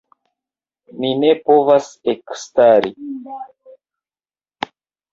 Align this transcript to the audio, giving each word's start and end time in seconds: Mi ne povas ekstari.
Mi 1.03 1.11
ne 1.25 1.29
povas 1.51 1.91
ekstari. 2.15 2.93